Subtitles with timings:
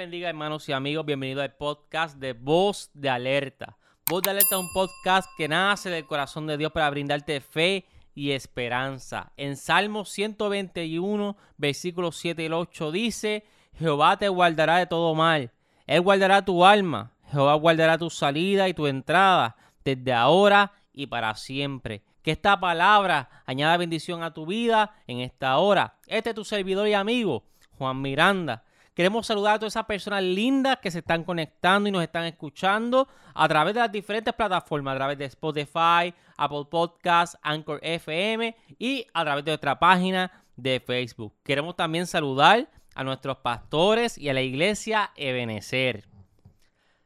[0.00, 3.76] bendiga hermanos y amigos, bienvenidos al podcast de Voz de Alerta.
[4.08, 7.84] Voz de Alerta es un podcast que nace del corazón de Dios para brindarte fe
[8.14, 9.30] y esperanza.
[9.36, 13.44] En Salmo 121, versículos 7 y 8 dice,
[13.78, 15.52] Jehová te guardará de todo mal,
[15.86, 21.34] Él guardará tu alma, Jehová guardará tu salida y tu entrada, desde ahora y para
[21.34, 22.02] siempre.
[22.22, 25.98] Que esta palabra añada bendición a tu vida en esta hora.
[26.06, 27.44] Este es tu servidor y amigo,
[27.76, 28.64] Juan Miranda.
[29.00, 33.08] Queremos saludar a todas esas personas lindas que se están conectando y nos están escuchando
[33.32, 39.06] a través de las diferentes plataformas, a través de Spotify, Apple Podcasts, Anchor FM y
[39.14, 41.32] a través de nuestra página de Facebook.
[41.42, 46.06] Queremos también saludar a nuestros pastores y a la iglesia Ebenecer.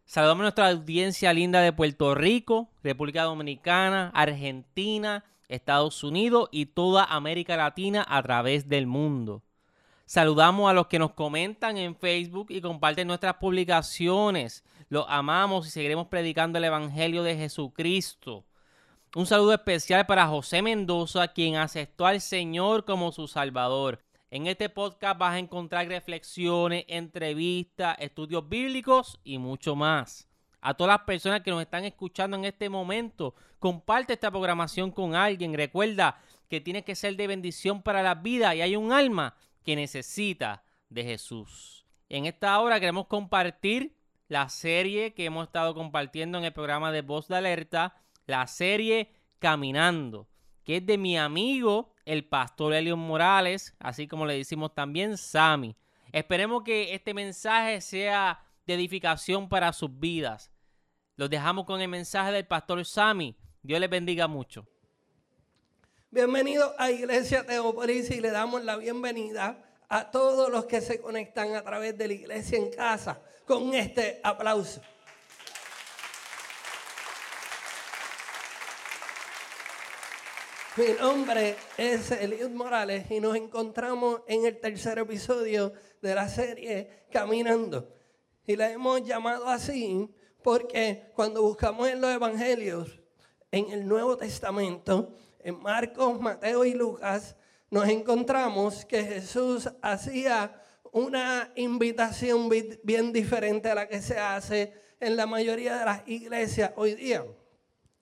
[0.05, 7.05] Saludamos a nuestra audiencia linda de Puerto Rico, República Dominicana, Argentina, Estados Unidos y toda
[7.05, 9.45] América Latina a través del mundo.
[10.07, 14.63] Saludamos a los que nos comentan en Facebook y comparten nuestras publicaciones.
[14.91, 18.45] Los amamos y seguiremos predicando el Evangelio de Jesucristo.
[19.17, 24.05] Un saludo especial para José Mendoza, quien aceptó al Señor como su Salvador.
[24.31, 30.29] En este podcast vas a encontrar reflexiones, entrevistas, estudios bíblicos y mucho más.
[30.61, 35.15] A todas las personas que nos están escuchando en este momento, comparte esta programación con
[35.15, 35.55] alguien.
[35.55, 39.77] Recuerda que tiene que ser de bendición para la vida y hay un alma que
[39.77, 41.85] necesita de Jesús.
[42.09, 43.97] En esta hora queremos compartir
[44.29, 49.11] la serie que hemos estado compartiendo en el programa de Voz de Alerta, la serie
[49.39, 50.29] Caminando,
[50.65, 55.77] que es de mi amigo, el pastor Elio Morales, así como le decimos también Sami.
[56.13, 60.53] Esperemos que este mensaje sea de edificación para sus vidas.
[61.17, 63.37] Los dejamos con el mensaje del pastor Sami.
[63.63, 64.67] Dios les bendiga mucho.
[66.15, 69.59] Bienvenido a Iglesia Teopolis y le damos la bienvenida
[69.89, 74.21] a todos los que se conectan a través de la iglesia en casa con este
[74.23, 74.81] aplauso.
[80.77, 87.07] Mi nombre es Eliud Morales y nos encontramos en el tercer episodio de la serie
[87.11, 87.93] Caminando.
[88.47, 90.09] Y la hemos llamado así
[90.45, 93.01] porque cuando buscamos en los evangelios,
[93.51, 95.13] en el Nuevo Testamento,
[95.45, 97.37] en Marcos, Mateo y Lucas,
[97.71, 100.61] nos encontramos que Jesús hacía
[100.91, 102.49] una invitación
[102.83, 107.25] bien diferente a la que se hace en la mayoría de las iglesias hoy día.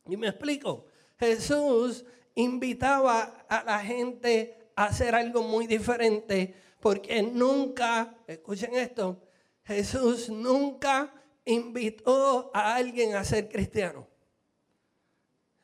[0.06, 0.86] Y me explico.
[1.18, 2.04] Jesús
[2.36, 9.20] invitaba a la gente a hacer algo muy diferente porque nunca, escuchen esto,
[9.64, 11.12] Jesús nunca
[11.44, 14.06] invitó a alguien a ser cristiano.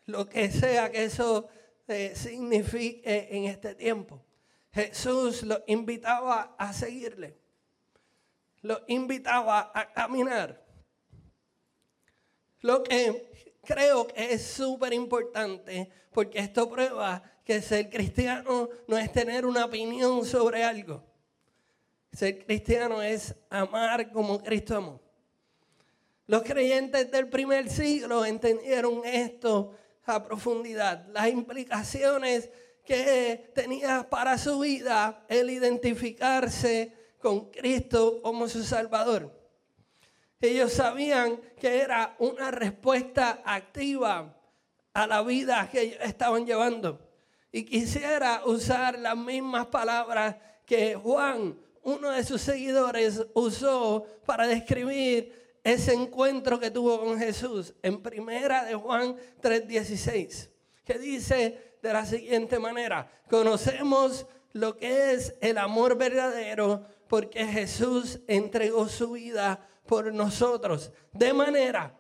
[0.07, 1.49] Lo que sea que eso
[1.89, 4.23] eh, signifique en este tiempo.
[4.73, 7.37] Jesús lo invitaba a seguirle.
[8.63, 10.65] Lo invitaba a caminar.
[12.61, 19.11] Lo que creo que es súper importante, porque esto prueba que ser cristiano no es
[19.13, 21.03] tener una opinión sobre algo.
[22.13, 25.01] Ser cristiano es amar como Cristo amó.
[26.27, 29.75] Los creyentes del primer siglo entendieron esto
[30.17, 32.51] a profundidad, las implicaciones
[32.85, 39.39] que tenía para su vida el identificarse con Cristo como su Salvador.
[40.41, 44.35] Ellos sabían que era una respuesta activa
[44.95, 47.01] a la vida que ellos estaban llevando.
[47.51, 55.48] Y quisiera usar las mismas palabras que Juan, uno de sus seguidores, usó para describir
[55.69, 60.51] ese encuentro que tuvo con Jesús en primera de Juan 3:16,
[60.85, 68.21] que dice de la siguiente manera, conocemos lo que es el amor verdadero porque Jesús
[68.27, 71.95] entregó su vida por nosotros, de manera,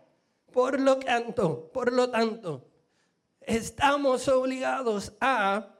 [0.53, 2.67] por lo tanto, por lo tanto,
[3.41, 5.75] estamos obligados a,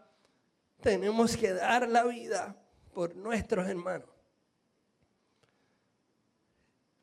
[0.81, 2.57] tenemos que dar la vida
[2.93, 4.18] por nuestros hermanos.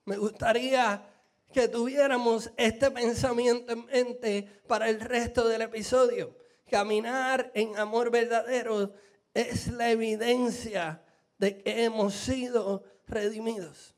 [0.06, 1.04] Me gustaría
[1.52, 6.38] que tuviéramos este pensamiento en mente para el resto del episodio.
[6.70, 8.94] Caminar en amor verdadero
[9.34, 11.02] es la evidencia
[11.40, 13.96] de que hemos sido redimidos.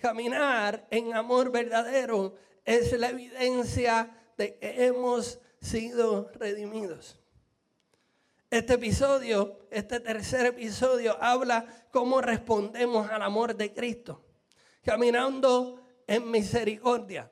[0.00, 7.18] Caminar en amor verdadero es la evidencia de que hemos sido redimidos.
[8.50, 14.25] Este episodio, este tercer episodio, habla cómo respondemos al amor de Cristo
[14.86, 17.28] caminando en misericordia.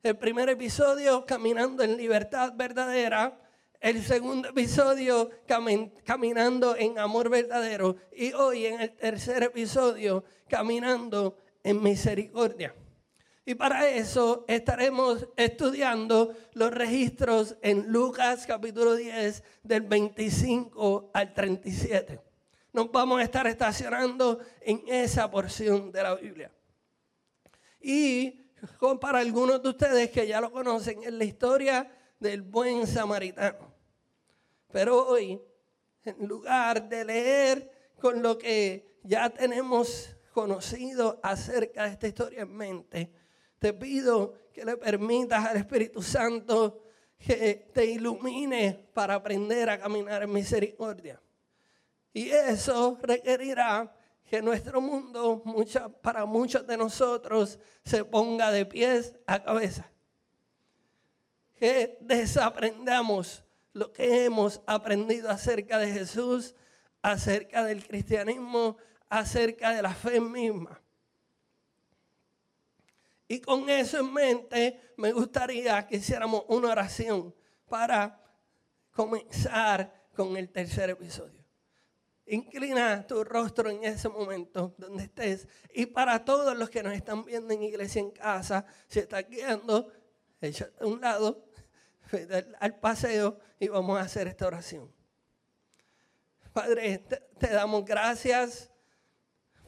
[0.00, 3.40] El primer episodio, caminando en libertad verdadera.
[3.80, 5.28] el segundo episodio
[6.04, 12.74] caminando en amor verdadero y hoy en el tercer episodio caminando en misericordia.
[13.44, 22.20] Y para eso estaremos estudiando los registros en Lucas capítulo 10 del 25 al 37.
[22.72, 26.53] Nos vamos a estar estacionando en esa porción de la Biblia.
[27.86, 28.50] Y
[28.98, 31.86] para algunos de ustedes que ya lo conocen, es la historia
[32.18, 33.74] del buen samaritano.
[34.72, 35.38] Pero hoy,
[36.02, 42.56] en lugar de leer con lo que ya tenemos conocido acerca de esta historia en
[42.56, 43.12] mente,
[43.58, 46.84] te pido que le permitas al Espíritu Santo
[47.18, 51.20] que te ilumine para aprender a caminar en misericordia.
[52.14, 53.94] Y eso requerirá
[54.24, 55.42] que nuestro mundo,
[56.02, 59.90] para muchos de nosotros, se ponga de pies a cabeza.
[61.54, 66.54] Que desaprendamos lo que hemos aprendido acerca de Jesús,
[67.02, 68.76] acerca del cristianismo,
[69.08, 70.80] acerca de la fe misma.
[73.28, 77.34] Y con eso en mente, me gustaría que hiciéramos una oración
[77.68, 78.20] para
[78.92, 81.43] comenzar con el tercer episodio.
[82.26, 85.46] Inclina tu rostro en ese momento donde estés.
[85.74, 89.92] Y para todos los que nos están viendo en iglesia en casa, si estás guiando,
[90.40, 91.44] échate a un lado
[92.60, 94.90] al paseo y vamos a hacer esta oración.
[96.52, 96.98] Padre,
[97.38, 98.70] te, damos gracias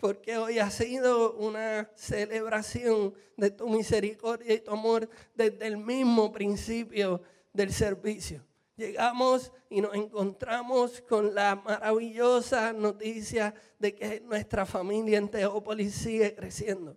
[0.00, 6.30] porque hoy ha sido una celebración de tu misericordia y tu amor desde el mismo
[6.30, 8.46] principio del servicio.
[8.76, 16.34] Llegamos y nos encontramos con la maravillosa noticia de que nuestra familia en Teópolis sigue
[16.34, 16.94] creciendo.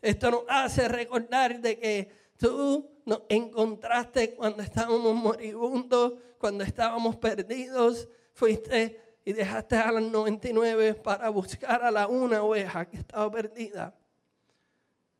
[0.00, 8.08] Esto nos hace recordar de que tú nos encontraste cuando estábamos moribundos, cuando estábamos perdidos,
[8.32, 13.94] fuiste y dejaste a las 99 para buscar a la una oveja que estaba perdida.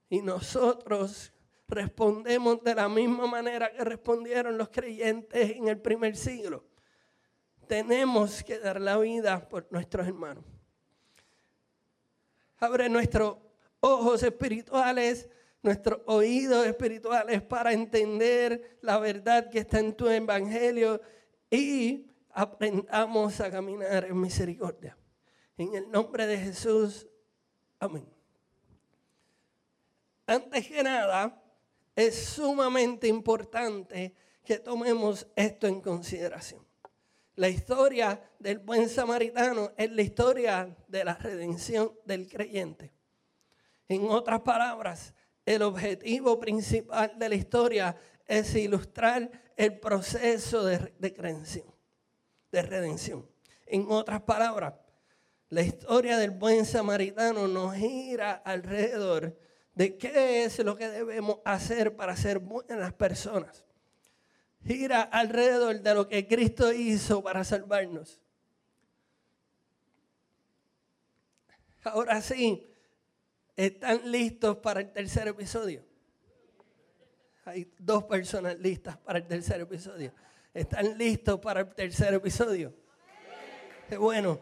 [0.09, 1.34] Y nosotros
[1.69, 6.65] respondemos de la misma manera que respondieron los creyentes en el primer siglo.
[7.67, 10.45] Tenemos que dar la vida por nuestros hermanos.
[12.59, 13.37] Abre nuestros
[13.81, 15.29] ojos espirituales
[15.65, 21.01] nuestros oídos espirituales para entender la verdad que está en tu evangelio
[21.51, 24.95] y aprendamos a caminar en misericordia.
[25.57, 27.07] En el nombre de Jesús,
[27.79, 28.07] amén.
[30.27, 31.43] Antes que nada,
[31.97, 34.15] es sumamente importante
[34.45, 36.65] que tomemos esto en consideración.
[37.37, 42.93] La historia del buen samaritano es la historia de la redención del creyente.
[43.89, 45.15] En otras palabras,
[45.45, 47.97] el objetivo principal de la historia
[48.27, 51.65] es ilustrar el proceso de, de
[52.53, 53.29] de redención.
[53.67, 54.75] En otras palabras,
[55.49, 59.37] la historia del buen samaritano nos gira alrededor
[59.75, 63.65] de qué es lo que debemos hacer para ser buenas personas.
[64.65, 68.21] Gira alrededor de lo que Cristo hizo para salvarnos.
[71.83, 72.67] Ahora sí,
[73.57, 75.85] ¿Están listos para el tercer episodio?
[77.45, 80.13] Hay dos personas listas para el tercer episodio.
[80.53, 82.75] ¿Están listos para el tercer episodio?
[83.99, 84.41] Bueno.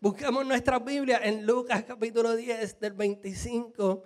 [0.00, 4.02] Buscamos nuestra Biblia en Lucas capítulo 10 del 25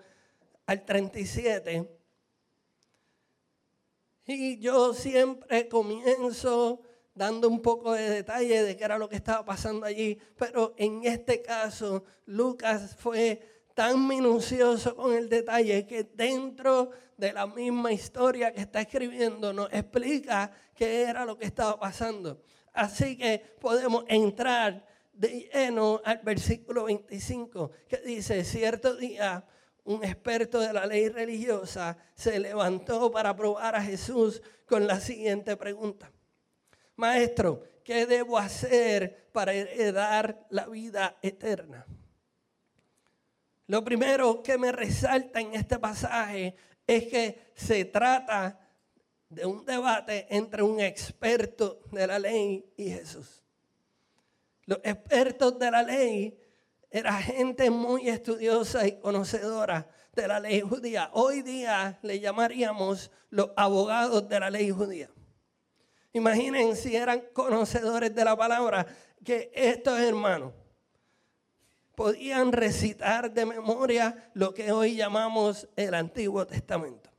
[0.68, 1.88] al 37.
[4.26, 6.82] Y yo siempre comienzo
[7.14, 11.06] dando un poco de detalle de qué era lo que estaba pasando allí, pero en
[11.06, 13.40] este caso Lucas fue
[13.74, 19.72] tan minucioso con el detalle que dentro de la misma historia que está escribiendo nos
[19.72, 22.42] explica qué era lo que estaba pasando.
[22.74, 29.46] Así que podemos entrar de lleno al versículo 25 que dice, cierto día
[29.88, 35.56] un experto de la ley religiosa se levantó para probar a Jesús con la siguiente
[35.56, 36.12] pregunta.
[36.96, 41.86] Maestro, ¿qué debo hacer para heredar la vida eterna?
[43.66, 46.54] Lo primero que me resalta en este pasaje
[46.86, 48.60] es que se trata
[49.30, 53.42] de un debate entre un experto de la ley y Jesús.
[54.66, 56.38] Los expertos de la ley
[56.90, 61.10] eran gente muy estudiosa y conocedora de la ley judía.
[61.12, 65.10] Hoy día le llamaríamos los abogados de la ley judía.
[66.12, 68.86] Imaginen si eran conocedores de la palabra
[69.24, 70.52] que estos hermanos
[71.94, 77.10] podían recitar de memoria lo que hoy llamamos el Antiguo Testamento.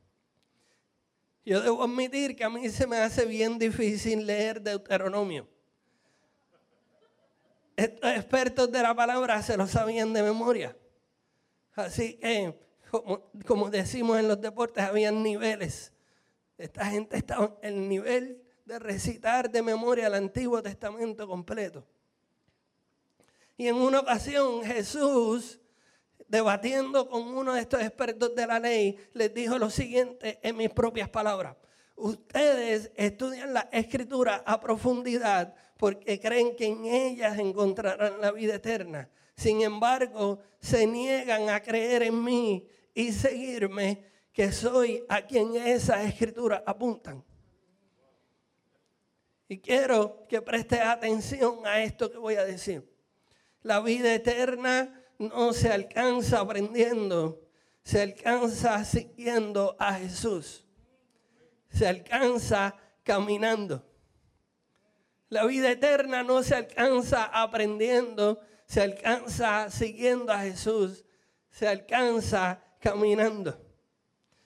[1.44, 5.48] Yo debo admitir que a mí se me hace bien difícil leer Deuteronomio.
[7.80, 10.76] Estos expertos de la palabra se lo sabían de memoria.
[11.72, 12.60] Así que,
[13.46, 15.90] como, decimos en los deportes, habían niveles.
[16.58, 21.86] Esta gente estaba en el nivel de recitar de memoria el Antiguo Testamento completo.
[23.56, 25.58] Y en una ocasión Jesús,
[26.28, 30.68] debatiendo con uno de estos expertos de la ley, les dijo lo siguiente en mis
[30.68, 31.56] propias palabras.
[31.96, 39.08] Ustedes estudian la escritura a profundidad porque creen que en ellas encontrarán la vida eterna.
[39.34, 46.04] Sin embargo, se niegan a creer en mí y seguirme, que soy a quien esas
[46.04, 47.24] escrituras apuntan.
[49.48, 52.86] Y quiero que preste atención a esto que voy a decir.
[53.62, 57.40] La vida eterna no se alcanza aprendiendo,
[57.82, 60.66] se alcanza siguiendo a Jesús.
[61.70, 63.89] Se alcanza caminando.
[65.30, 71.04] La vida eterna no se alcanza aprendiendo, se alcanza siguiendo a Jesús,
[71.50, 73.64] se alcanza caminando.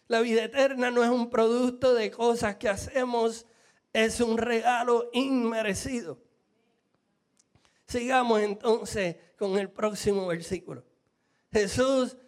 [0.08, 3.46] La vida eterna no es un producto de cosas que hacemos,
[3.94, 6.18] es un regalo inmerecido.
[7.86, 10.84] Sigamos entonces con el próximo versículo.
[11.50, 12.18] Jesús,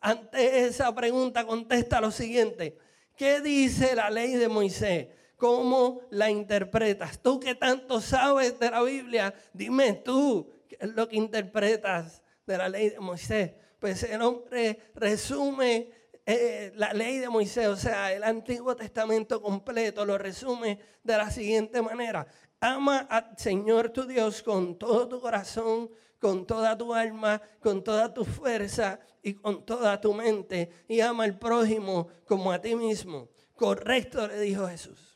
[0.00, 2.78] ante esa pregunta, contesta lo siguiente.
[3.16, 5.08] ¿Qué dice la ley de Moisés?
[5.36, 7.20] ¿Cómo la interpretas?
[7.20, 12.68] Tú que tanto sabes de la Biblia, dime tú, es lo que interpretas de la
[12.68, 13.52] ley de Moisés?
[13.78, 15.90] Pues el hombre resume
[16.26, 21.30] eh, la ley de Moisés, o sea, el Antiguo Testamento completo, lo resume de la
[21.30, 22.26] siguiente manera.
[22.60, 28.14] Ama al Señor tu Dios con todo tu corazón, con toda tu alma, con toda
[28.14, 30.70] tu fuerza y con toda tu mente.
[30.88, 33.28] Y ama al prójimo como a ti mismo.
[33.54, 35.13] Correcto, le dijo Jesús.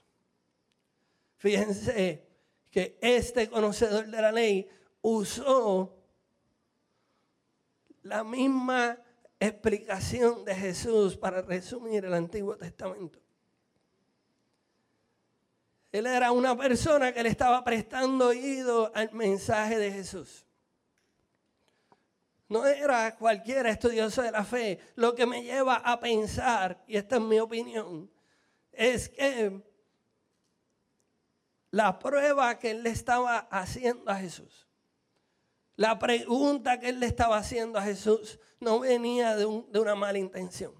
[1.38, 2.26] Fíjense
[2.70, 4.68] que este conocedor de la ley
[5.00, 5.96] usó
[8.02, 8.98] la misma
[9.40, 13.20] explicación de Jesús para resumir el Antiguo Testamento.
[15.92, 20.44] Él era una persona que le estaba prestando oído al mensaje de Jesús.
[22.48, 24.80] No era cualquier estudioso de la fe.
[24.96, 28.10] Lo que me lleva a pensar, y esta es mi opinión,
[28.72, 29.62] es que
[31.78, 34.68] la prueba que él le estaba haciendo a Jesús
[35.78, 40.74] la pregunta que él le estaba haciendo a Jesús no venía de, una mala intención.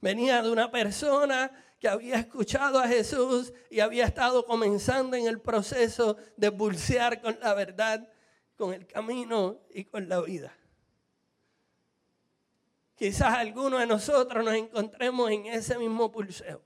[0.00, 5.38] Venía de una persona que había escuchado a Jesús y había estado comenzando en el
[5.42, 8.08] proceso de pulsear con la verdad,
[8.56, 10.56] con el camino y con la vida.
[12.94, 16.62] Quizás algunos de nosotros nos encontremos en ese mismo pulseo.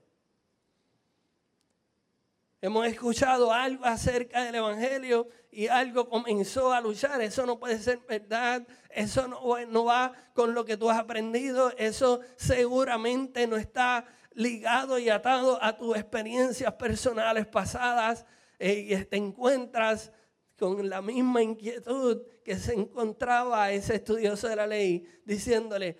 [2.63, 7.19] Hemos escuchado algo acerca del Evangelio y algo comenzó a luchar.
[7.21, 8.67] Eso no puede ser verdad.
[8.91, 11.73] Eso no, va con lo que tú has aprendido.
[11.75, 18.27] Eso seguramente no está ligado y atado a tus experiencias personales pasadas.
[18.59, 20.11] Eh, y te encuentras
[20.55, 25.97] con la misma inquietud que se encontraba ese estudioso de la ley, diciéndole,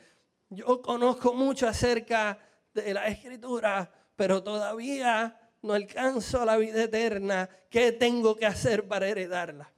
[0.48, 2.38] yo conozco mucho acerca
[2.72, 9.08] de la escritura, pero todavía no alcanzo la vida eterna, ¿qué tengo que hacer para
[9.08, 9.72] heredarla?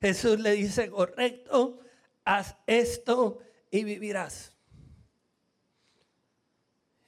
[0.00, 1.80] Jesús le dice, correcto,
[2.24, 3.38] haz esto
[3.70, 4.52] y vivirás.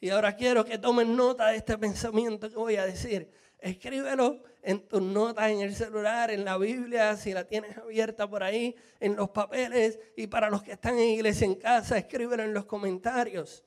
[0.00, 3.30] Y ahora quiero que tomen nota de este pensamiento que voy a decir.
[3.58, 8.44] Escríbelo en tus notas en el celular, en la Biblia, si la tienes abierta por
[8.44, 9.98] ahí, en los papeles.
[10.16, 13.64] Y para los que están en iglesia en casa, escríbelo en los comentarios.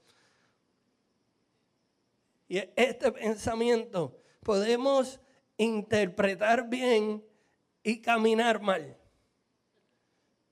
[2.51, 5.21] Y este pensamiento podemos
[5.55, 7.23] interpretar bien
[7.81, 8.97] y caminar mal.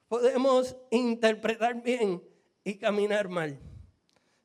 [0.07, 2.23] Podemos interpretar bien
[2.63, 3.59] y caminar mal.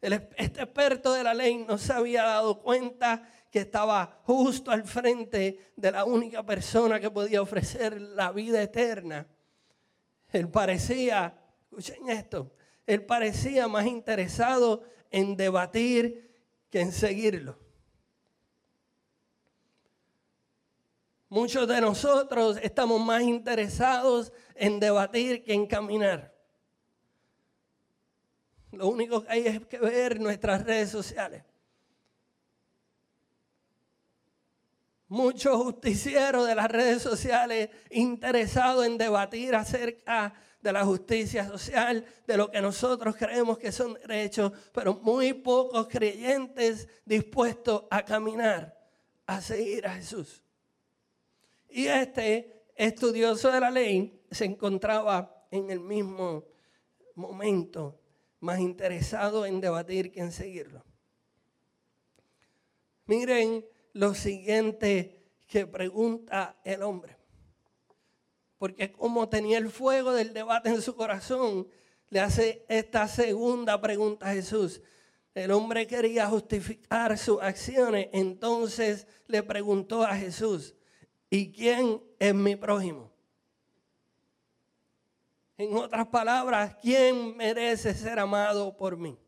[0.00, 5.70] este experto de la ley no se había dado cuenta que estaba justo al frente
[5.76, 9.28] de la única persona que podía ofrecer la vida eterna.
[10.32, 12.50] Él parecía, escuchen esto,
[12.84, 14.82] él parecía más interesado
[15.12, 16.23] en debatir
[16.74, 17.56] que en seguirlo.
[21.28, 26.34] Muchos de nosotros estamos más interesados en debatir que en caminar.
[28.72, 31.44] Lo único que hay es que ver nuestras redes sociales.
[35.06, 42.36] muchos justicieros de las redes sociales interesados en debatir acerca de la justicia social, de
[42.38, 48.74] lo que nosotros creemos que son derechos, pero muy pocos creyentes dispuestos a caminar,
[49.26, 50.42] a seguir a Jesús.
[51.68, 56.46] Y este estudioso de la ley se encontraba en el mismo
[57.14, 58.00] momento,
[58.40, 60.82] más interesado en debatir que en seguirlo.
[63.04, 67.23] Miren lo siguiente que pregunta el hombre
[68.64, 71.68] porque como tenía el fuego del debate en su corazón,
[72.08, 74.80] le hace esta segunda pregunta a Jesús.
[75.34, 80.74] El hombre quería justificar sus acciones, entonces le preguntó a Jesús,
[81.28, 83.12] ¿y quién es mi prójimo?
[85.58, 89.18] En otras palabras, ¿quién merece ser amado por mí?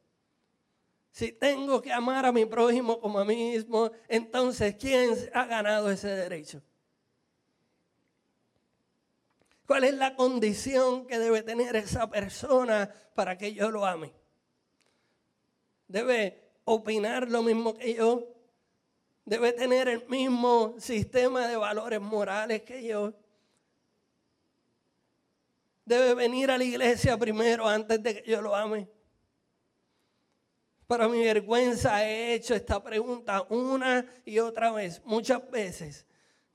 [1.10, 5.90] Si tengo que amar a mi prójimo como a mí mismo, entonces ¿quién ha ganado
[5.90, 6.62] ese derecho?
[9.66, 14.12] ¿Cuál es la condición que debe tener esa persona para que yo lo ame?
[15.88, 18.32] Debe opinar lo mismo que yo.
[19.24, 23.12] Debe tener el mismo sistema de valores morales que yo.
[25.84, 28.88] Debe venir a la iglesia primero antes de que yo lo ame.
[30.86, 36.06] Para mi vergüenza he hecho esta pregunta una y otra vez, muchas veces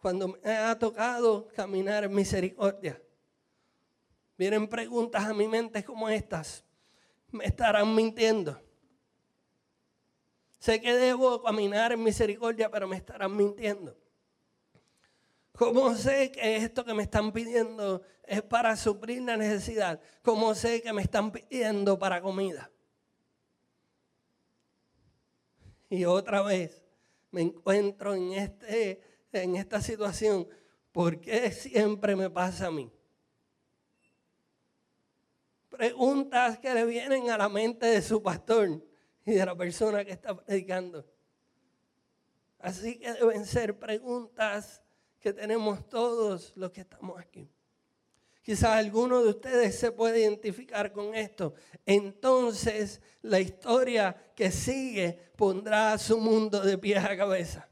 [0.01, 2.99] cuando me ha tocado caminar en misericordia.
[4.35, 6.65] Vienen preguntas a mi mente como estas.
[7.29, 8.59] ¿Me estarán mintiendo?
[10.57, 13.95] Sé que debo caminar en misericordia, pero me estarán mintiendo.
[15.53, 20.01] ¿Cómo sé que esto que me están pidiendo es para suplir la necesidad?
[20.23, 22.71] ¿Cómo sé que me están pidiendo para comida?
[25.89, 26.83] Y otra vez
[27.29, 30.47] me encuentro en este en esta situación,
[30.91, 32.91] ¿por qué siempre me pasa a mí?
[35.69, 38.83] Preguntas que le vienen a la mente de su pastor
[39.25, 41.05] y de la persona que está predicando.
[42.59, 44.81] Así que deben ser preguntas
[45.19, 47.49] que tenemos todos los que estamos aquí.
[48.43, 51.53] Quizás alguno de ustedes se puede identificar con esto.
[51.85, 57.70] Entonces la historia que sigue pondrá su mundo de pies a cabeza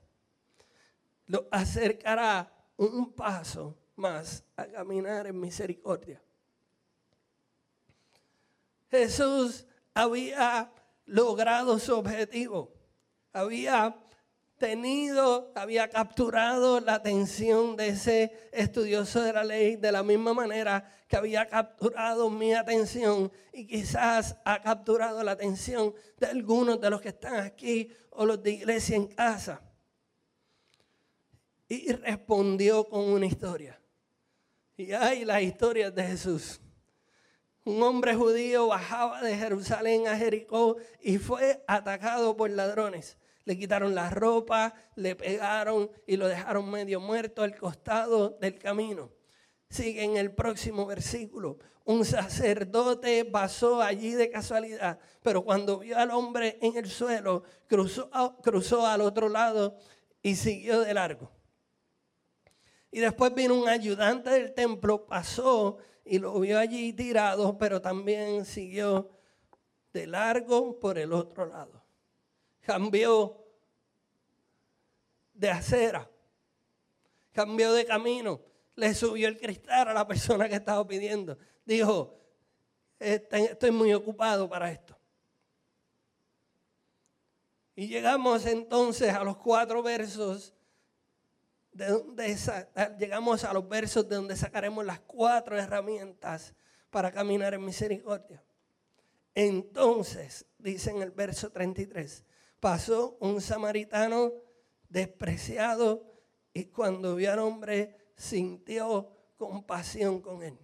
[1.29, 6.21] lo acercará un paso más a caminar en misericordia.
[8.89, 10.71] Jesús había
[11.05, 12.73] logrado su objetivo,
[13.31, 13.95] había
[14.57, 20.91] tenido, había capturado la atención de ese estudioso de la ley de la misma manera
[21.07, 27.01] que había capturado mi atención y quizás ha capturado la atención de algunos de los
[27.01, 29.61] que están aquí o los de iglesia en casa
[31.69, 33.79] y respondió con una historia.
[34.75, 36.59] Y hay las historias de Jesús.
[37.63, 43.17] Un hombre judío bajaba de Jerusalén a Jericó y fue atacado por ladrones.
[43.45, 49.11] Le quitaron la ropa, le pegaron y lo dejaron medio muerto al costado del camino.
[49.69, 51.59] Sigue en el próximo versículo.
[51.83, 58.09] Un sacerdote pasó allí de casualidad, pero cuando vio al hombre en el suelo, cruzó,
[58.41, 59.77] cruzó al otro lado
[60.23, 61.38] y siguió de largo.
[62.91, 68.45] Y después vino un ayudante del templo, pasó y lo vio allí tirado, pero también
[68.45, 69.11] siguió
[69.93, 71.83] de largo por el otro lado.
[72.61, 73.45] Cambió
[75.33, 76.09] de acera,
[77.31, 78.41] cambió de camino,
[78.75, 81.37] le subió el cristal a la persona que estaba pidiendo.
[81.63, 82.19] Dijo,
[82.99, 84.97] estoy muy ocupado para esto.
[87.75, 90.53] Y llegamos entonces a los cuatro versos
[91.79, 92.37] de
[92.99, 96.53] llegamos a los versos de donde sacaremos las cuatro herramientas
[96.89, 98.43] para caminar en misericordia.
[99.33, 102.25] Entonces, dice en el verso 33,
[102.59, 104.33] pasó un samaritano
[104.89, 106.03] despreciado
[106.53, 110.57] y cuando vio al hombre sintió compasión con él.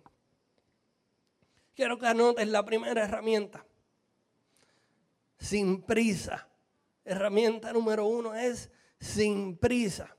[1.73, 3.65] Quiero que anotes la primera herramienta.
[5.37, 6.47] Sin prisa.
[7.03, 10.14] Herramienta número uno es sin prisa.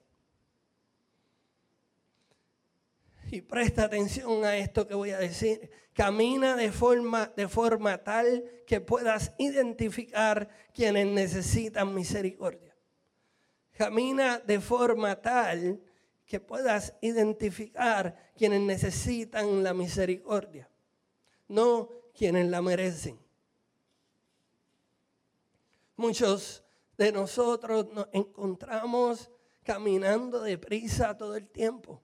[3.31, 5.71] Y presta atención a esto que voy a decir.
[5.93, 12.77] Camina de forma, de forma tal que puedas identificar quienes necesitan misericordia.
[13.73, 15.81] Camina de forma tal
[16.25, 20.69] que puedas identificar quienes necesitan la misericordia,
[21.49, 23.19] no quienes la merecen.
[25.97, 26.65] Muchos
[26.99, 29.31] de nosotros nos encontramos
[29.62, 32.03] caminando deprisa todo el tiempo.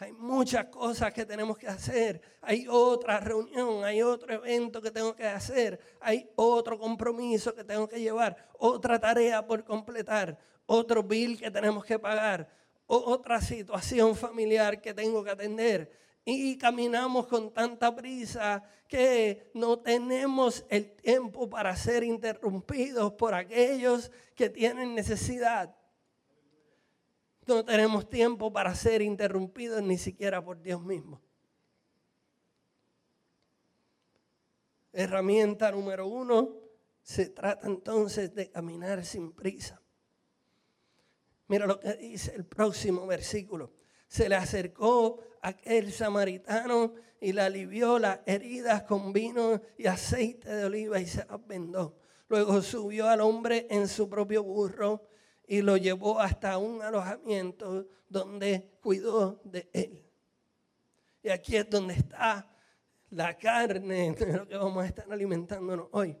[0.00, 2.22] Hay muchas cosas que tenemos que hacer.
[2.40, 5.78] Hay otra reunión, hay otro evento que tengo que hacer.
[6.00, 8.48] Hay otro compromiso que tengo que llevar.
[8.58, 10.38] Otra tarea por completar.
[10.64, 12.48] Otro bill que tenemos que pagar.
[12.86, 15.92] Otra situación familiar que tengo que atender.
[16.24, 24.10] Y caminamos con tanta prisa que no tenemos el tiempo para ser interrumpidos por aquellos
[24.34, 25.76] que tienen necesidad
[27.54, 31.20] no tenemos tiempo para ser interrumpidos ni siquiera por Dios mismo.
[34.92, 36.56] Herramienta número uno,
[37.02, 39.80] se trata entonces de caminar sin prisa.
[41.48, 43.72] Mira lo que dice el próximo versículo.
[44.06, 50.64] Se le acercó aquel samaritano y le alivió las heridas con vino y aceite de
[50.64, 51.96] oliva y se las vendó.
[52.28, 55.09] Luego subió al hombre en su propio burro
[55.50, 60.08] y lo llevó hasta un alojamiento donde cuidó de él.
[61.24, 62.48] Y aquí es donde está
[63.10, 66.16] la carne de lo que vamos a estar alimentándonos hoy.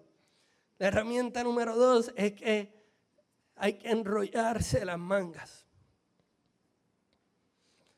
[0.78, 2.74] La herramienta número dos es que
[3.54, 5.64] hay que enrollarse las mangas.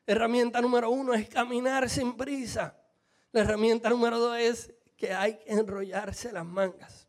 [0.05, 2.77] herramienta número uno es caminar sin prisa.
[3.31, 7.02] La herramienta número dos es que hay que enrollarse las mangas.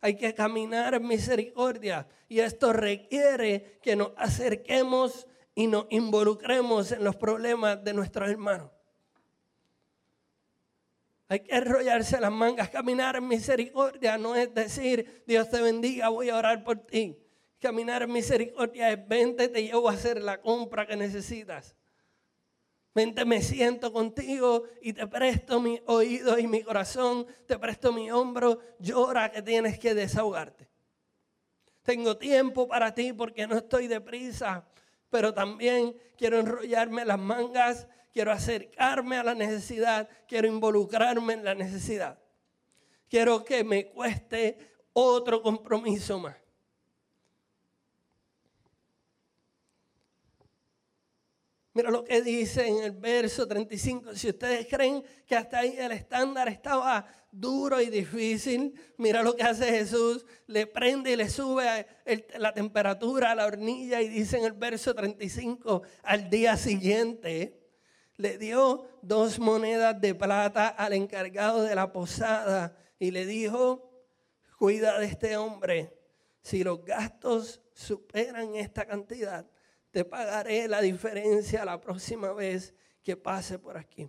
[0.00, 2.06] Hay que caminar en misericordia.
[2.28, 8.70] Y esto requiere que nos acerquemos y nos involucremos en los problemas de nuestros hermanos.
[11.28, 16.30] Hay que enrollarse las mangas, caminar en misericordia no es decir, Dios te bendiga, voy
[16.30, 17.18] a orar por ti.
[17.58, 21.76] Caminar en misericordia es vente, te llevo a hacer la compra que necesitas.
[23.26, 28.60] Me siento contigo y te presto mi oído y mi corazón, te presto mi hombro,
[28.80, 30.68] llora que tienes que desahogarte.
[31.84, 34.66] Tengo tiempo para ti porque no estoy deprisa,
[35.10, 41.54] pero también quiero enrollarme las mangas, quiero acercarme a la necesidad, quiero involucrarme en la
[41.54, 42.18] necesidad.
[43.08, 44.58] Quiero que me cueste
[44.92, 46.34] otro compromiso más.
[51.78, 54.16] Mira lo que dice en el verso 35.
[54.16, 59.44] Si ustedes creen que hasta ahí el estándar estaba duro y difícil, mira lo que
[59.44, 60.26] hace Jesús.
[60.48, 61.86] Le prende y le sube
[62.36, 67.60] la temperatura a la hornilla y dice en el verso 35, al día siguiente,
[68.16, 73.88] le dio dos monedas de plata al encargado de la posada y le dijo,
[74.58, 75.96] cuida de este hombre.
[76.42, 79.46] Si los gastos superan esta cantidad,
[79.98, 84.08] te pagaré la diferencia la próxima vez que pase por aquí.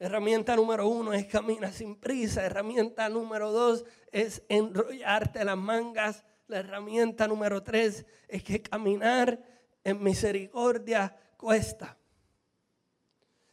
[0.00, 2.44] Herramienta número uno es camina sin prisa.
[2.44, 6.24] Herramienta número dos es enrollarte las mangas.
[6.48, 9.40] La herramienta número tres es que caminar
[9.84, 11.96] en misericordia cuesta.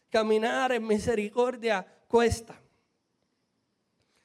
[0.10, 2.60] Caminar en misericordia cuesta.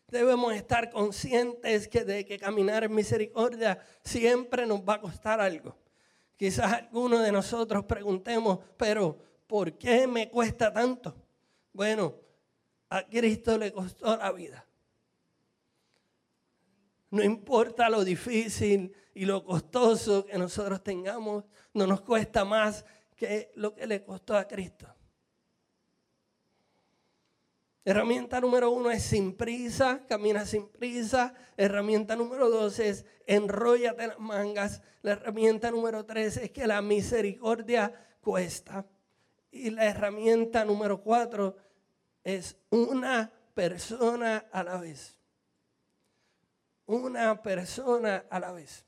[0.08, 5.79] Debemos estar conscientes que de que caminar en misericordia siempre nos va a costar algo.
[6.40, 9.14] Quizás algunos de nosotros preguntemos, pero
[9.46, 11.14] ¿por qué me cuesta tanto?
[11.70, 12.14] Bueno,
[12.88, 14.66] a Cristo le costó la vida.
[17.10, 23.52] No importa lo difícil y lo costoso que nosotros tengamos, no nos cuesta más que
[23.56, 24.86] lo que le costó a Cristo.
[27.90, 31.34] Herramienta número uno es sin prisa, camina sin prisa.
[31.56, 34.80] Herramienta número dos es enróllate las mangas.
[35.02, 38.86] La herramienta número tres es que la misericordia cuesta.
[39.50, 41.56] Y la herramienta número cuatro
[42.22, 45.18] es una persona a la vez.
[46.86, 48.86] Una persona a la vez.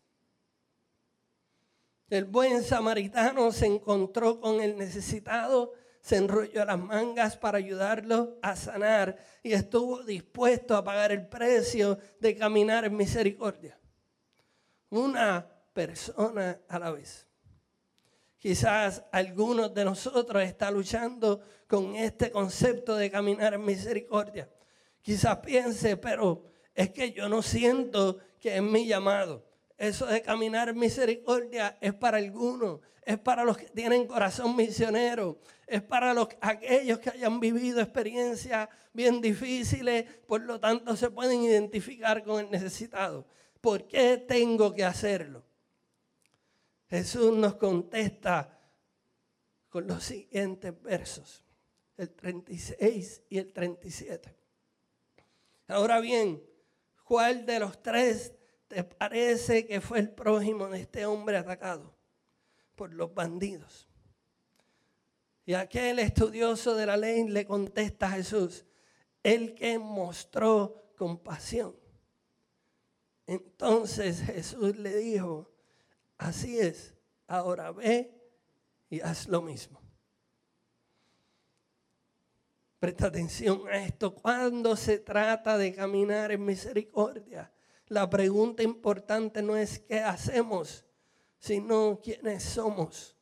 [2.09, 8.57] El buen samaritano se encontró con el necesitado se enrolló las mangas para ayudarlo a
[8.57, 13.79] sanar y estuvo dispuesto a pagar el precio de caminar en misericordia.
[14.91, 17.29] Una persona a la vez.
[18.37, 24.51] Quizás algunos de nosotros están luchando con este concepto de caminar en misericordia.
[25.01, 29.52] Quizás piense, pero es que yo no siento que es mi llamado.
[29.83, 35.83] Eso de caminar misericordia es para algunos, es para los que tienen corazón misionero, es
[35.83, 42.23] para los, aquellos que hayan vivido experiencias bien difíciles, por lo tanto se pueden identificar
[42.23, 43.27] con el necesitado.
[43.61, 45.43] ¿Por qué tengo que hacerlo?
[46.89, 48.57] Jesús nos contesta
[49.69, 51.45] con los siguientes versos,
[51.97, 54.33] el 36 y el 37.
[55.67, 56.41] Ahora bien,
[57.03, 58.37] ¿cuál de los tres
[58.73, 61.95] te parece que fue el prójimo de este hombre atacado?
[62.75, 63.89] por los bandidos.
[65.45, 68.65] Y aquel estudioso de la ley le contesta a Jesús,
[69.23, 71.77] el que mostró compasión.
[73.27, 75.51] Entonces Jesús le dijo,
[76.19, 76.95] así es,
[77.27, 78.13] ahora ve
[78.89, 79.81] y haz lo mismo.
[82.79, 84.13] Presta atención a esto.
[84.13, 87.53] Cuando se trata de caminar en misericordia,
[87.93, 90.87] la pregunta importante no es qué hacemos,
[91.39, 93.15] sino quiénes somos.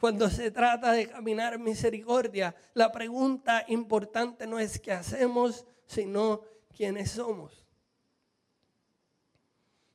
[0.00, 6.40] Cuando se trata de caminar misericordia, la pregunta importante no es qué hacemos, sino
[6.74, 7.66] quiénes somos.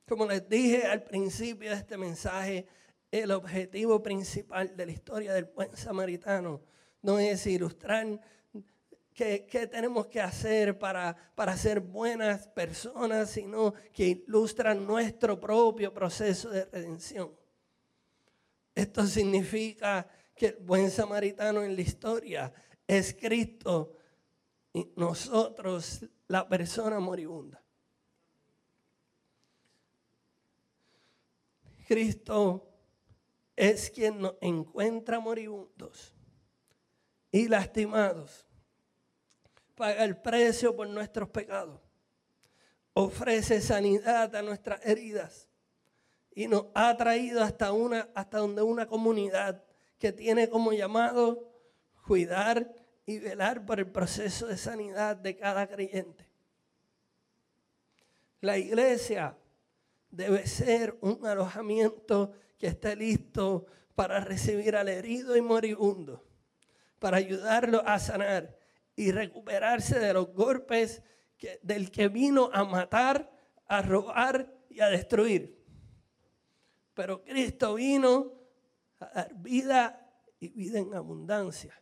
[0.06, 2.68] Como les dije al principio de este mensaje,
[3.10, 6.62] el objetivo principal de la historia del buen samaritano
[7.02, 8.20] no es ilustrar
[9.14, 16.50] qué, tenemos que hacer para, para ser buenas personas, sino que ilustra nuestro propio proceso
[16.50, 17.32] de redención.
[18.74, 22.52] Esto significa que el buen samaritano en la historia
[22.86, 23.96] es Cristo
[24.72, 27.62] y nosotros la persona moribunda.
[31.86, 32.68] Cristo
[33.54, 36.12] es quien nos encuentra moribundos
[37.30, 38.46] y lastimados.
[39.74, 41.80] Paga el precio por nuestros pecados.
[42.92, 45.48] Ofrece sanidad a nuestras heridas.
[46.34, 49.64] Y nos ha traído hasta, una, hasta donde una comunidad
[49.98, 51.48] que tiene como llamado
[52.06, 52.72] cuidar
[53.06, 56.28] y velar por el proceso de sanidad de cada creyente.
[58.40, 59.36] La iglesia
[60.10, 66.24] debe ser un alojamiento que esté listo para recibir al herido y moribundo,
[66.98, 68.56] para ayudarlo a sanar
[68.96, 71.02] y recuperarse de los golpes
[71.62, 73.30] del que vino a matar,
[73.66, 75.58] a robar y a destruir.
[76.94, 78.32] Pero Cristo vino
[79.00, 81.80] a dar vida y vida en abundancia.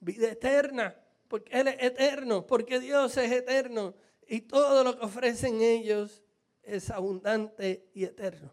[0.00, 0.94] Vida eterna,
[1.28, 3.94] porque Él es eterno, porque Dios es eterno
[4.26, 6.22] y todo lo que ofrecen ellos
[6.62, 8.52] es abundante y eterno.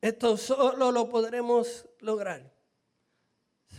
[0.00, 2.51] Esto solo lo podremos lograr.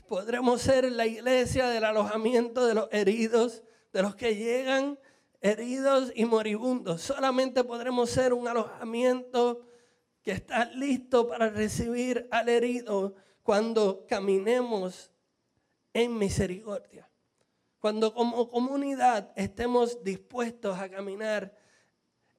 [0.02, 5.00] Podremos ser la iglesia del alojamiento de los heridos, de los que llegan
[5.42, 7.02] heridos y moribundos.
[7.02, 9.68] Solamente podremos ser un alojamiento
[10.24, 15.12] que está listo para recibir al herido cuando caminemos
[15.94, 17.10] en misericordia.
[17.80, 21.54] Cuando como comunidad estemos dispuestos a caminar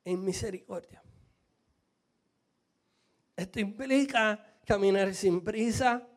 [0.04, 1.02] en misericordia.
[3.36, 6.08] Esto implica caminar sin prisa,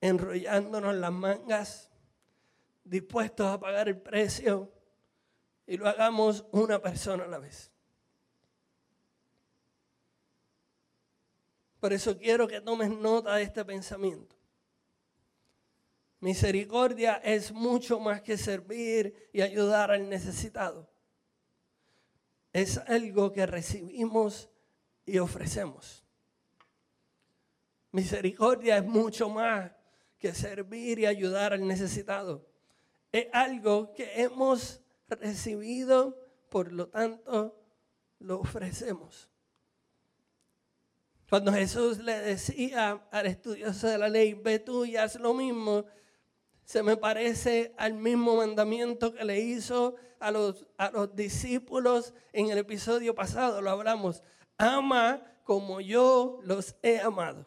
[0.00, 1.90] enrollándonos las mangas,
[2.84, 4.72] dispuestos a pagar el precio
[5.66, 7.70] y lo hagamos una persona a la vez.
[11.78, 14.36] Por eso quiero que tomes nota de este pensamiento.
[16.20, 20.90] Misericordia es mucho más que servir y ayudar al necesitado
[22.52, 24.50] es algo que recibimos
[25.06, 26.04] y ofrecemos.
[27.92, 29.72] Misericordia es mucho más
[30.20, 32.46] que servir y ayudar al necesitado.
[33.10, 36.16] Es algo que hemos recibido,
[36.48, 37.58] por lo tanto
[38.20, 39.28] lo ofrecemos.
[41.28, 45.86] Cuando Jesús le decía al estudioso de la ley, ve tú y haz lo mismo,
[46.64, 52.50] se me parece al mismo mandamiento que le hizo a los, a los discípulos en
[52.50, 54.22] el episodio pasado, lo hablamos.
[54.58, 57.46] Ama como yo los he amado.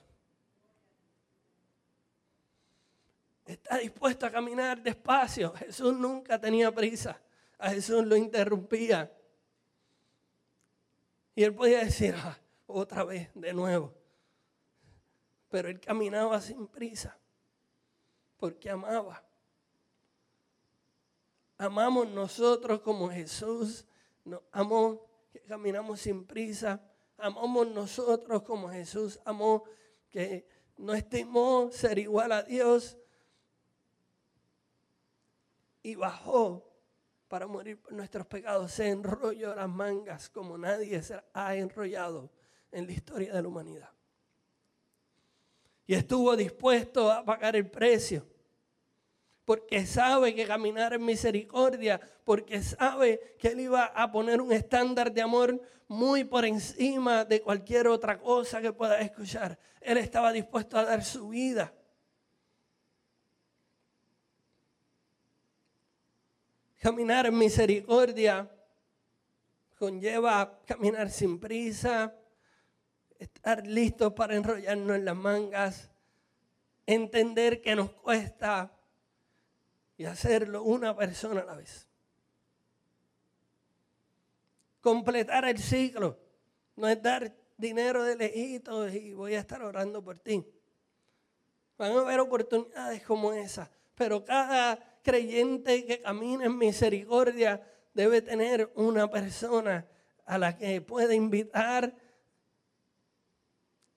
[3.45, 5.53] Está dispuesto a caminar despacio.
[5.53, 7.19] Jesús nunca tenía prisa.
[7.57, 9.11] A Jesús lo interrumpía.
[11.35, 13.93] Y él podía decir, ah, otra vez, de nuevo.
[15.49, 17.17] Pero él caminaba sin prisa
[18.43, 19.23] porque amaba.
[21.57, 23.85] Amamos nosotros como Jesús
[24.25, 26.81] nos amó, que caminamos sin prisa.
[27.17, 29.63] Amamos nosotros como Jesús amó,
[30.09, 32.97] que no estimó ser igual a Dios
[35.83, 36.67] y bajó
[37.27, 38.71] para morir por nuestros pecados.
[38.71, 42.31] Se enrolló las mangas como nadie se ha enrollado
[42.71, 43.89] en la historia de la humanidad.
[45.85, 48.25] Y estuvo dispuesto a pagar el precio
[49.45, 55.11] porque sabe que caminar en misericordia, porque sabe que Él iba a poner un estándar
[55.11, 59.59] de amor muy por encima de cualquier otra cosa que pueda escuchar.
[59.81, 61.73] Él estaba dispuesto a dar su vida.
[66.83, 68.51] Caminar en misericordia
[69.79, 72.13] conlleva caminar sin prisa,
[73.17, 75.89] estar listos para enrollarnos en las mangas,
[76.85, 78.69] entender que nos cuesta
[79.95, 81.87] y hacerlo una persona a la vez.
[84.81, 86.19] Completar el ciclo
[86.75, 90.45] no es dar dinero de lejitos y voy a estar orando por ti.
[91.77, 97.61] Van a haber oportunidades como esa, pero cada creyente que camina en misericordia
[97.93, 99.87] debe tener una persona
[100.25, 101.95] a la que puede invitar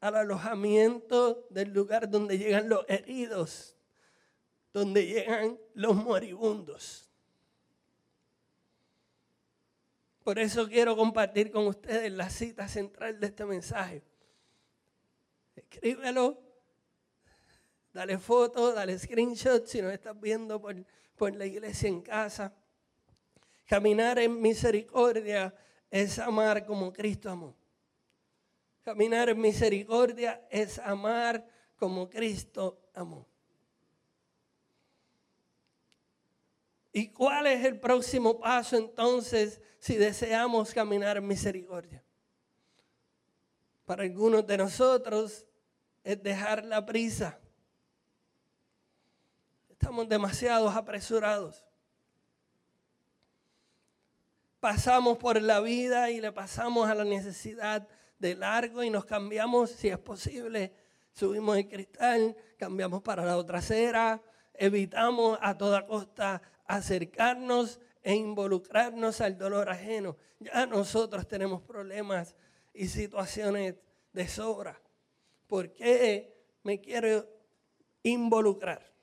[0.00, 3.76] al alojamiento del lugar donde llegan los heridos,
[4.72, 7.10] donde llegan los moribundos.
[10.22, 14.02] Por eso quiero compartir con ustedes la cita central de este mensaje.
[15.54, 16.42] Escríbelo,
[17.96, 20.76] dale foto, dale screenshot si no estás viendo por,
[21.16, 22.52] por la iglesia en casa.
[23.64, 25.54] Caminar en misericordia
[25.90, 27.56] es amar como Cristo amó.
[28.82, 31.42] Caminar en misericordia es amar
[31.76, 33.26] como Cristo amó.
[36.92, 42.04] ¿Y cuál es el próximo paso entonces si deseamos caminar en misericordia?
[43.86, 45.46] Para algunos de nosotros
[46.04, 47.40] es dejar la prisa.
[49.86, 51.64] Estamos demasiado apresurados.
[54.58, 57.86] Pasamos por la vida y le pasamos a la necesidad
[58.18, 60.74] de largo y nos cambiamos, si es posible,
[61.12, 64.20] subimos el cristal, cambiamos para la otra acera,
[64.54, 70.16] evitamos a toda costa acercarnos e involucrarnos al dolor ajeno.
[70.40, 72.34] Ya nosotros tenemos problemas
[72.74, 73.76] y situaciones
[74.12, 74.82] de sobra.
[75.46, 77.24] ¿Por qué me quiero
[78.02, 78.95] involucrar?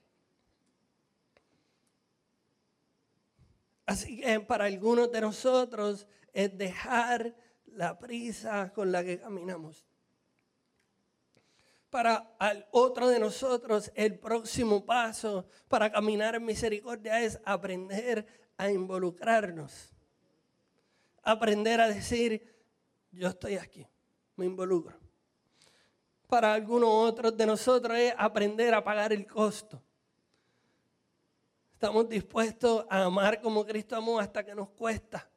[3.85, 9.85] Así que para algunos de nosotros es dejar la prisa con la que caminamos.
[11.89, 18.25] Para al otro de nosotros, el próximo paso para caminar en misericordia es aprender
[18.57, 19.93] a involucrarnos.
[21.21, 22.51] Aprender a decir,
[23.11, 23.85] yo estoy aquí,
[24.35, 24.97] me involucro.
[26.27, 29.81] Para algunos otros de nosotros es aprender a pagar el costo.
[31.83, 35.29] Estamos dispuestos a amar como Cristo amó hasta que nos cuesta,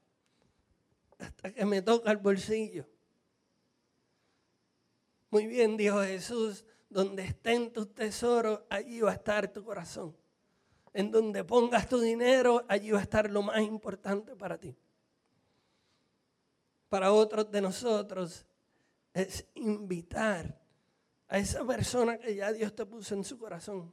[1.18, 2.86] hasta que me toca el bolsillo.
[5.28, 10.16] Muy bien, dijo Jesús, donde estén tus tesoros, allí va a estar tu corazón.
[10.92, 14.72] En donde pongas tu dinero, allí va a estar lo más importante para ti.
[16.88, 18.46] Para otros de nosotros
[19.12, 20.62] es invitar
[21.26, 23.92] a esa persona que ya Dios te puso en su corazón.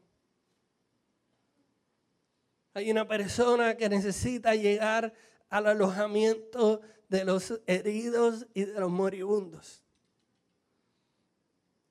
[2.73, 5.13] Hay una persona que necesita llegar
[5.49, 9.83] al alojamiento de los heridos y de los moribundos.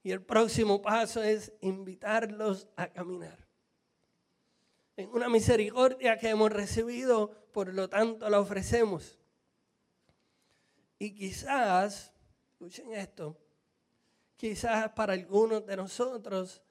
[0.02, 3.46] Y el próximo paso es invitarlos a caminar.
[4.96, 9.18] En una misericordia que hemos recibido, por lo tanto la ofrecemos.
[10.98, 12.12] Y quizás,
[12.50, 13.38] escuchen esto,
[14.36, 16.62] quizás para algunos de nosotros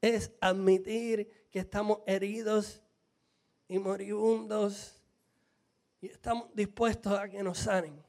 [0.00, 2.81] es admitir que estamos heridos
[3.68, 5.00] y moribundos
[6.00, 8.02] y estamos dispuestos a que nos sanen.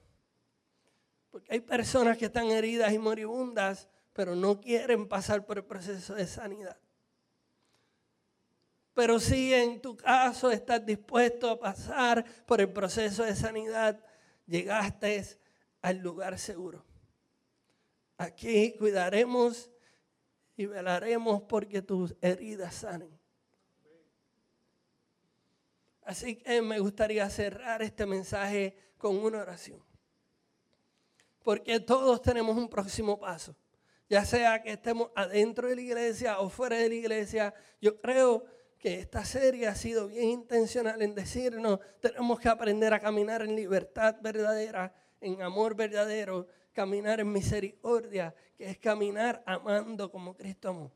[1.32, 6.14] Porque hay personas que están heridas y moribundas pero no quieren pasar por el proceso
[6.14, 6.78] de sanidad.
[8.94, 14.00] Pero si en tu caso estás dispuesto a pasar por el proceso de sanidad,
[14.46, 15.26] llegaste
[15.82, 16.86] al lugar seguro.
[18.18, 19.72] Aquí cuidaremos
[20.56, 23.20] y velaremos porque tus heridas sanen.
[26.06, 29.84] Así que me gustaría cerrar este mensaje con una oración.
[31.44, 33.56] Porque todos tenemos un próximo paso
[34.14, 38.46] ya sea que estemos adentro de la iglesia o fuera de la iglesia, yo creo
[38.78, 43.56] que esta serie ha sido bien intencional en decirnos, tenemos que aprender a caminar en
[43.56, 50.92] libertad verdadera, en amor verdadero, caminar en misericordia, que es caminar amando como Cristo amó.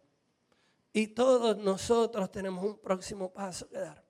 [0.94, 4.07] Y todos nosotros tenemos un próximo paso que dar.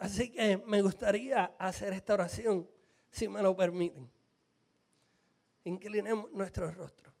[0.00, 2.66] Así que me gustaría hacer esta oración,
[3.10, 4.10] si me lo permiten.
[5.64, 7.12] Inclinemos nuestro rostro.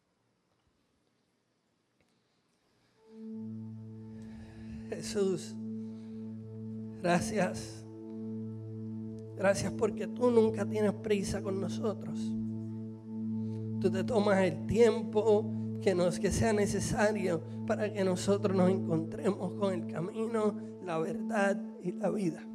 [4.88, 5.54] Jesús,
[7.02, 7.84] gracias.
[9.36, 12.18] Gracias porque tú nunca tienes prisa con nosotros.
[13.78, 15.44] Tú te tomas el tiempo
[15.82, 21.62] que, nos, que sea necesario para que nosotros nos encontremos con el camino, la verdad
[21.82, 22.49] y la vida.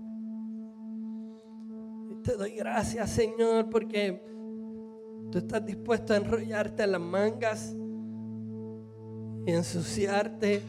[2.26, 4.22] Te doy gracias, Señor, porque
[5.36, 7.76] Tú estás dispuesto a enrollarte en las mangas
[9.46, 10.62] y ensuciarte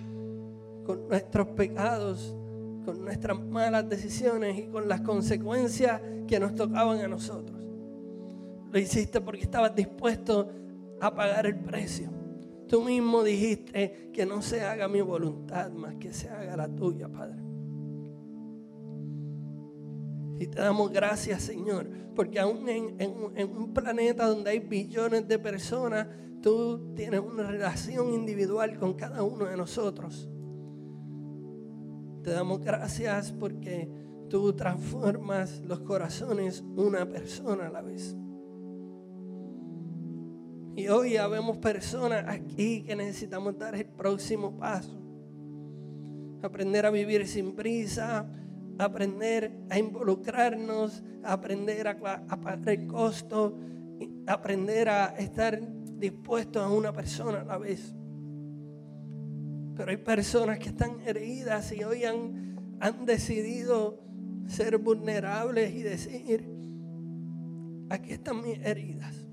[0.84, 2.36] con nuestros pecados,
[2.84, 7.64] con nuestras malas decisiones y con las consecuencias que nos tocaban a nosotros.
[8.72, 10.50] Lo hiciste porque estabas dispuesto
[11.00, 12.10] a pagar el precio.
[12.66, 17.08] Tú mismo dijiste que no se haga mi voluntad, más que se haga la tuya,
[17.08, 17.45] Padre.
[20.38, 26.08] Y te damos gracias, Señor, porque aún en, un planeta donde hay billones de personas,
[26.42, 30.28] tú tienes una relación individual con cada uno de nosotros.
[32.22, 33.88] Te damos gracias porque
[34.28, 38.16] tú transformas los corazones una persona a la vez.
[40.76, 45.00] Y hoy ya vemos personas aquí que necesitamos dar el próximo paso.
[46.42, 48.28] Aprender a vivir sin prisa,
[48.78, 53.56] aprender a involucrarnos, aprender a, pagar el costo,
[54.26, 55.60] aprender a estar
[55.98, 57.94] dispuestos a una persona a la vez.
[59.74, 64.02] Pero hay personas que están heridas y hoy han, han decidido
[64.46, 66.48] ser vulnerables y decir,
[67.90, 69.26] aquí están mis heridas.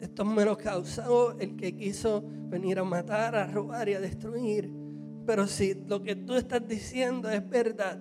[0.00, 4.72] Esto me lo causó el que quiso venir a matar, a robar y a destruir.
[5.26, 8.00] Pero si lo que tú estás diciendo es verdad,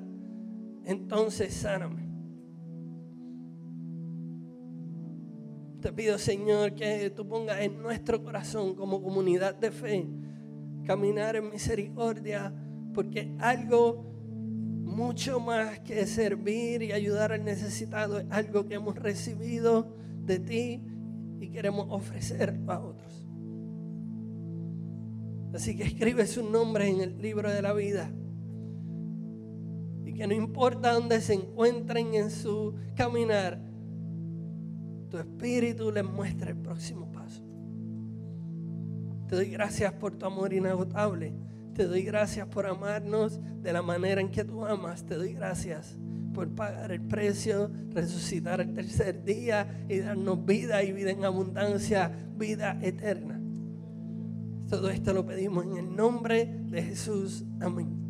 [0.85, 2.09] entonces sáname.
[5.81, 10.07] Te pido, Señor, que tú pongas en nuestro corazón como comunidad de fe
[10.89, 12.51] caminar en misericordia,
[12.95, 14.09] porque algo
[14.83, 20.83] mucho más que servir y ayudar al necesitado es algo que hemos recibido de ti
[21.39, 23.27] y queremos ofrecer a otros.
[25.53, 28.11] Así que escribe su nombre en el libro de la vida
[30.19, 33.57] que no importa dónde se encuentren en su caminar,
[35.09, 37.41] tu espíritu les muestra el próximo paso.
[39.29, 41.33] Te doy gracias por tu amor inagotable.
[41.73, 45.05] Te doy gracias por amarnos de la manera en que tú amas.
[45.05, 45.97] Te doy gracias
[46.33, 52.11] por pagar el precio, resucitar el tercer día y darnos vida y vida en abundancia,
[52.35, 53.39] vida eterna.
[54.67, 57.45] Todo esto lo pedimos en el nombre de Jesús.
[57.61, 58.08] Amén.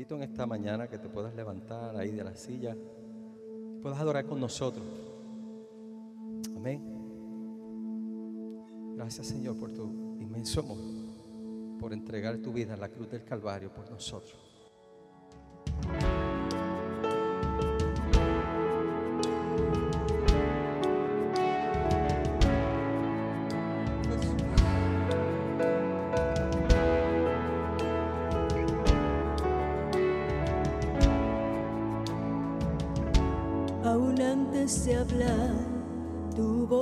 [0.00, 2.74] Invito en esta mañana que te puedas levantar ahí de la silla,
[3.82, 4.82] puedas adorar con nosotros.
[6.56, 6.80] Amén.
[8.96, 10.78] Gracias Señor por tu inmenso amor,
[11.78, 14.38] por entregar tu vida en la cruz del Calvario por nosotros.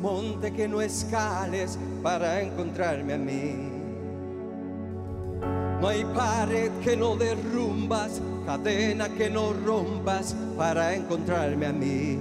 [0.00, 3.70] monte que no escales para encontrarme a mí.
[5.80, 12.18] No hay pared que no derrumbas, cadena que no rompas para encontrarme a mí.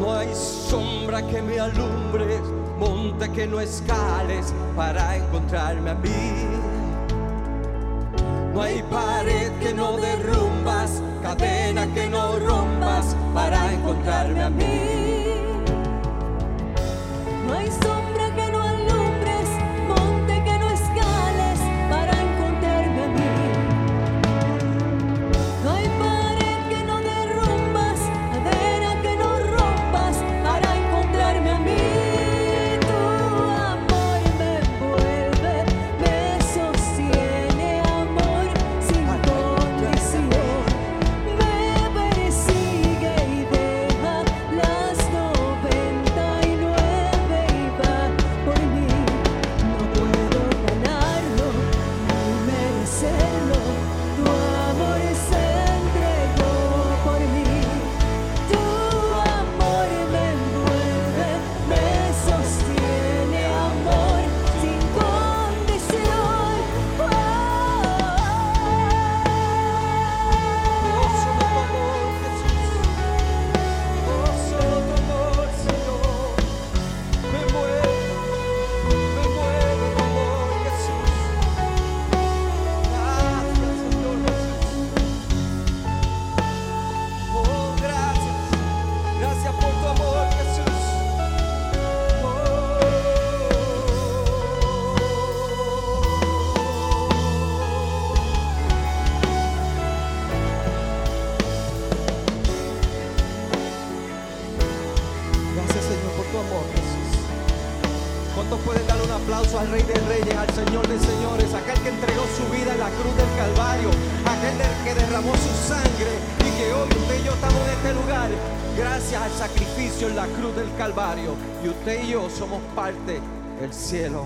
[0.00, 2.40] No hay sombra que me alumbres,
[2.78, 6.46] monte que no escales para encontrarme a mí.
[8.54, 15.01] No hay pared que no derrumbas, cadena que no rompas para encontrarme a mí.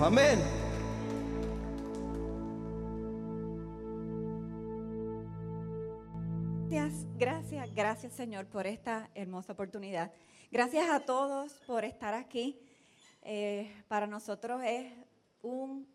[0.07, 0.39] Amén.
[6.69, 10.13] Gracias, gracias, gracias Señor por esta hermosa oportunidad.
[10.53, 12.57] Gracias a todos por estar aquí.
[13.23, 14.93] Eh, para nosotros es
[15.43, 15.89] un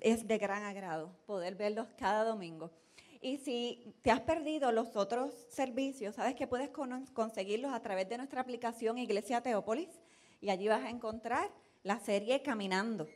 [0.00, 2.72] es de gran agrado poder verlos cada domingo.
[3.20, 6.70] Y si te has perdido los otros servicios, sabes que puedes
[7.12, 10.00] conseguirlos a través de nuestra aplicación Iglesia Teópolis
[10.40, 11.48] y allí vas a encontrar
[11.84, 13.06] la serie Caminando.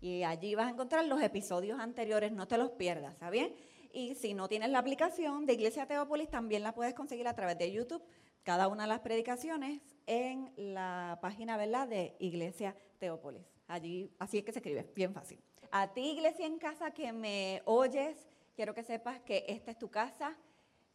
[0.00, 3.54] Y allí vas a encontrar los episodios anteriores, no te los pierdas, ¿está bien?
[3.92, 7.58] Y si no tienes la aplicación de Iglesia Teópolis, también la puedes conseguir a través
[7.58, 8.02] de YouTube,
[8.42, 13.42] cada una de las predicaciones en la página, ¿verdad?, de Iglesia Teópolis.
[13.66, 15.38] Allí, así es que se escribe, bien fácil.
[15.70, 19.90] A ti, Iglesia en casa, que me oyes, quiero que sepas que esta es tu
[19.90, 20.36] casa,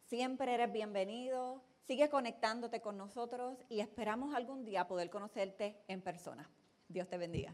[0.06, 6.50] siempre eres bienvenido, sigue conectándote con nosotros y esperamos algún día poder conocerte en persona.
[6.88, 7.54] Dios te bendiga.